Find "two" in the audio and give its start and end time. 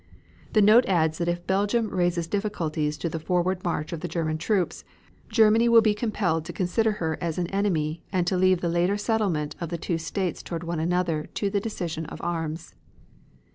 9.77-9.99